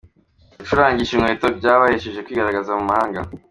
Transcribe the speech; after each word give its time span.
Gucurangisha 0.59 1.13
inkweto 1.15 1.47
byabahesheje 1.57 2.23
kwigaragaza 2.25 2.71
mu 2.79 2.83
mahanga. 2.89 3.19